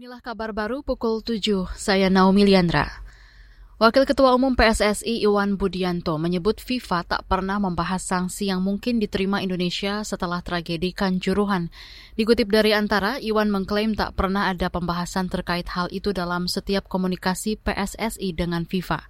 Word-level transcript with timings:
Inilah 0.00 0.24
kabar 0.24 0.56
baru 0.56 0.80
pukul 0.80 1.20
7, 1.20 1.76
saya 1.76 2.08
Naomi 2.08 2.48
Liandra. 2.48 2.88
Wakil 3.80 4.04
Ketua 4.04 4.36
Umum 4.36 4.60
PSSI 4.60 5.24
Iwan 5.24 5.56
Budianto 5.56 6.20
menyebut 6.20 6.60
FIFA 6.60 7.00
tak 7.00 7.24
pernah 7.24 7.56
membahas 7.56 8.04
sanksi 8.04 8.52
yang 8.52 8.60
mungkin 8.60 9.00
diterima 9.00 9.40
Indonesia 9.40 10.04
setelah 10.04 10.44
tragedi 10.44 10.92
Kanjuruhan. 10.92 11.72
Dikutip 12.12 12.52
dari 12.52 12.76
Antara, 12.76 13.16
Iwan 13.24 13.48
mengklaim 13.48 13.96
tak 13.96 14.20
pernah 14.20 14.52
ada 14.52 14.68
pembahasan 14.68 15.32
terkait 15.32 15.64
hal 15.72 15.88
itu 15.96 16.12
dalam 16.12 16.44
setiap 16.44 16.92
komunikasi 16.92 17.56
PSSI 17.56 18.36
dengan 18.36 18.68
FIFA. 18.68 19.00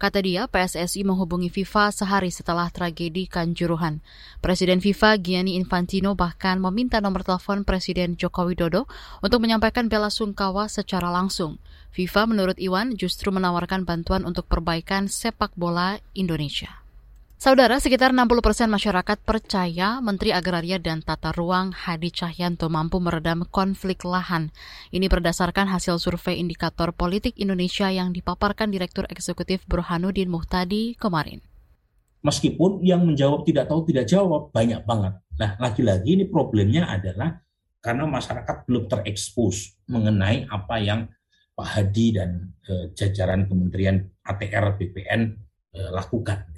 Kata 0.00 0.24
dia, 0.24 0.48
PSSI 0.48 1.04
menghubungi 1.04 1.52
FIFA 1.52 1.92
sehari 1.92 2.32
setelah 2.32 2.72
tragedi 2.72 3.28
Kanjuruhan. 3.28 4.00
Presiden 4.40 4.80
FIFA 4.80 5.20
Gianni 5.20 5.60
Infantino 5.60 6.16
bahkan 6.16 6.64
meminta 6.64 6.96
nomor 7.04 7.28
telepon 7.28 7.68
Presiden 7.68 8.16
Joko 8.16 8.48
Widodo 8.48 8.88
untuk 9.20 9.44
menyampaikan 9.44 9.92
bela 9.92 10.08
sungkawa 10.08 10.72
secara 10.72 11.12
langsung. 11.12 11.60
FIFA 11.94 12.26
menurut 12.26 12.58
Iwan 12.58 12.98
justru 12.98 13.30
menawarkan 13.30 13.86
bantuan 13.86 14.13
untuk 14.22 14.46
perbaikan 14.46 15.10
sepak 15.10 15.58
bola 15.58 15.98
Indonesia. 16.14 16.84
Saudara, 17.34 17.76
sekitar 17.76 18.14
60 18.14 18.40
persen 18.40 18.70
masyarakat 18.70 19.20
percaya 19.20 20.00
Menteri 20.00 20.32
Agraria 20.32 20.78
dan 20.80 21.02
Tata 21.02 21.34
Ruang 21.34 21.74
Hadi 21.74 22.08
Cahyanto 22.08 22.70
mampu 22.70 23.02
meredam 23.02 23.44
konflik 23.50 24.06
lahan. 24.06 24.54
Ini 24.94 25.10
berdasarkan 25.10 25.68
hasil 25.68 26.00
survei 26.00 26.40
indikator 26.40 26.94
politik 26.94 27.36
Indonesia 27.36 27.90
yang 27.90 28.14
dipaparkan 28.14 28.70
Direktur 28.70 29.04
Eksekutif 29.10 29.66
Burhanuddin 29.68 30.30
Muhtadi 30.30 30.94
kemarin. 30.96 31.42
Meskipun 32.24 32.80
yang 32.80 33.04
menjawab 33.04 33.44
tidak 33.44 33.68
tahu 33.68 33.84
tidak 33.92 34.08
jawab 34.08 34.48
banyak 34.48 34.80
banget. 34.88 35.20
Nah, 35.36 35.50
lagi-lagi 35.60 36.16
ini 36.16 36.24
problemnya 36.24 36.88
adalah 36.88 37.44
karena 37.84 38.08
masyarakat 38.08 38.64
belum 38.64 38.88
terekspos 38.88 39.84
mengenai 39.92 40.48
apa 40.48 40.80
yang 40.80 41.12
Pak 41.54 41.68
Hadi 41.70 42.06
dan 42.18 42.50
eh, 42.66 42.90
jajaran 42.92 43.46
Kementerian 43.46 44.02
ATR 44.26 44.74
BPN 44.74 45.22
eh, 45.74 45.90
lakukan. 45.94 46.50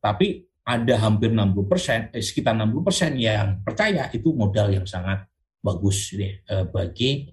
Tapi 0.00 0.50
ada 0.64 0.94
hampir 1.02 1.34
60 1.34 1.66
persen, 1.66 2.00
eh, 2.14 2.22
sekitar 2.22 2.54
60 2.54 2.86
persen 2.86 3.12
yang 3.18 3.60
percaya 3.60 4.06
itu 4.14 4.30
modal 4.30 4.70
yang 4.70 4.86
sangat 4.86 5.26
bagus 5.60 6.14
ya, 6.14 6.30
eh, 6.30 6.64
bagi 6.70 7.28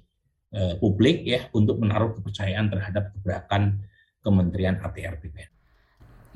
eh, 0.47 0.75
publik 0.79 1.27
ya 1.27 1.51
untuk 1.53 1.77
menaruh 1.77 2.17
kepercayaan 2.17 2.67
terhadap 2.71 3.13
gebrakan 3.13 3.83
Kementerian 4.23 4.79
ATR 4.83 5.15
BPN. 5.21 5.56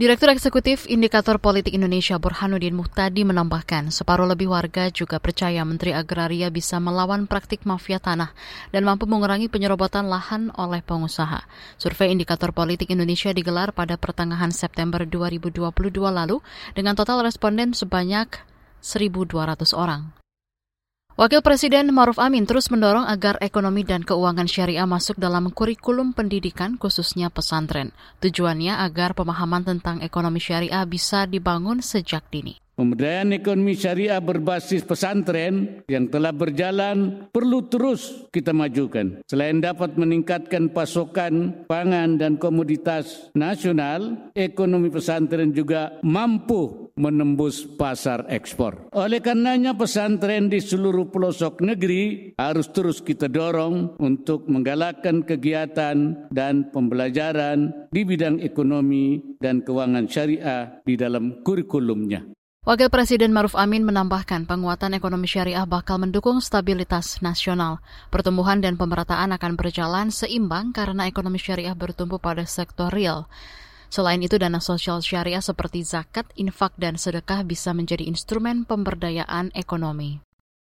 Direktur 0.01 0.33
Eksekutif 0.33 0.89
Indikator 0.89 1.37
Politik 1.37 1.77
Indonesia 1.77 2.17
Burhanuddin 2.17 2.73
Muhtadi 2.73 3.21
menambahkan, 3.21 3.93
separuh 3.93 4.25
lebih 4.25 4.49
warga 4.49 4.89
juga 4.89 5.21
percaya 5.21 5.61
Menteri 5.61 5.93
Agraria 5.93 6.49
bisa 6.49 6.81
melawan 6.81 7.29
praktik 7.29 7.69
mafia 7.69 8.01
tanah 8.01 8.33
dan 8.73 8.81
mampu 8.81 9.05
mengurangi 9.05 9.45
penyerobotan 9.45 10.09
lahan 10.09 10.49
oleh 10.57 10.81
pengusaha. 10.81 11.45
Survei 11.77 12.09
Indikator 12.09 12.49
Politik 12.49 12.89
Indonesia 12.89 13.29
digelar 13.29 13.77
pada 13.77 13.93
pertengahan 13.93 14.49
September 14.49 15.05
2022 15.05 15.69
lalu 16.01 16.41
dengan 16.73 16.97
total 16.97 17.21
responden 17.21 17.77
sebanyak 17.77 18.41
1.200 18.81 19.37
orang. 19.77 20.20
Wakil 21.21 21.45
Presiden 21.45 21.93
Maruf 21.93 22.17
Amin 22.17 22.49
terus 22.49 22.73
mendorong 22.73 23.05
agar 23.05 23.37
ekonomi 23.45 23.85
dan 23.85 24.01
keuangan 24.01 24.49
syariah 24.49 24.89
masuk 24.89 25.21
dalam 25.21 25.53
kurikulum 25.53 26.17
pendidikan 26.17 26.81
khususnya 26.81 27.29
pesantren. 27.29 27.93
Tujuannya 28.25 28.81
agar 28.81 29.13
pemahaman 29.13 29.61
tentang 29.61 30.01
ekonomi 30.01 30.41
syariah 30.41 30.81
bisa 30.89 31.29
dibangun 31.29 31.85
sejak 31.85 32.25
dini. 32.33 32.57
Pemberdayaan 32.73 33.37
ekonomi 33.37 33.77
syariah 33.77 34.17
berbasis 34.17 34.81
pesantren 34.81 35.85
yang 35.85 36.09
telah 36.09 36.33
berjalan 36.33 37.29
perlu 37.29 37.69
terus 37.69 38.25
kita 38.33 38.49
majukan. 38.57 39.21
Selain 39.29 39.61
dapat 39.61 40.01
meningkatkan 40.01 40.73
pasokan 40.73 41.67
pangan 41.69 42.17
dan 42.17 42.41
komoditas 42.41 43.29
nasional, 43.37 44.33
ekonomi 44.33 44.89
pesantren 44.89 45.53
juga 45.53 46.01
mampu 46.01 46.80
menembus 47.01 47.65
pasar 47.65 48.29
ekspor. 48.29 48.93
Oleh 48.93 49.17
karenanya 49.17 49.73
pesantren 49.73 50.53
di 50.53 50.61
seluruh 50.61 51.09
pelosok 51.09 51.65
negeri 51.65 52.37
harus 52.37 52.69
terus 52.69 53.01
kita 53.01 53.25
dorong 53.25 53.97
untuk 53.97 54.45
menggalakkan 54.45 55.25
kegiatan 55.25 56.29
dan 56.29 56.69
pembelajaran 56.69 57.89
di 57.89 58.05
bidang 58.05 58.37
ekonomi 58.45 59.17
dan 59.41 59.65
keuangan 59.65 60.05
syariah 60.05 60.85
di 60.85 60.93
dalam 60.93 61.41
kurikulumnya. 61.41 62.37
Wakil 62.61 62.93
Presiden 62.93 63.33
Maruf 63.33 63.57
Amin 63.57 63.81
menambahkan 63.81 64.45
penguatan 64.45 64.93
ekonomi 64.93 65.25
syariah 65.25 65.65
bakal 65.65 65.97
mendukung 65.97 66.37
stabilitas 66.45 67.17
nasional. 67.25 67.81
Pertumbuhan 68.13 68.61
dan 68.61 68.77
pemerataan 68.77 69.33
akan 69.33 69.57
berjalan 69.57 70.13
seimbang 70.13 70.69
karena 70.69 71.09
ekonomi 71.09 71.41
syariah 71.41 71.73
bertumbuh 71.73 72.21
pada 72.21 72.45
sektor 72.45 72.93
real. 72.93 73.25
Selain 73.91 74.23
itu, 74.23 74.39
dana 74.39 74.63
sosial 74.63 75.03
syariah 75.03 75.43
seperti 75.43 75.83
zakat, 75.83 76.25
infak, 76.39 76.73
dan 76.79 76.95
sedekah 76.97 77.43
bisa 77.43 77.75
menjadi 77.75 78.07
instrumen 78.07 78.63
pemberdayaan 78.63 79.51
ekonomi. 79.51 80.23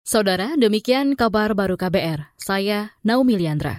Saudara, 0.03 0.59
demikian 0.59 1.15
kabar 1.15 1.55
baru 1.55 1.79
KBR. 1.79 2.35
Saya 2.35 2.99
Naomi 3.07 3.39
Liandra. 3.39 3.79